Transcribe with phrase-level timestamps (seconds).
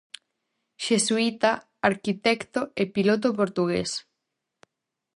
[0.85, 1.51] Xesuíta,
[1.89, 3.91] arquitecto e piloto portugués.